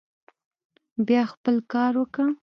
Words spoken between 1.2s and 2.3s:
خپل کار وکه.